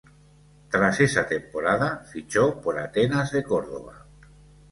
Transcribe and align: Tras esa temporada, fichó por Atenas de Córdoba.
Tras 0.71 0.99
esa 0.99 1.27
temporada, 1.27 2.03
fichó 2.11 2.59
por 2.59 2.79
Atenas 2.79 3.31
de 3.31 3.43
Córdoba. 3.43 4.07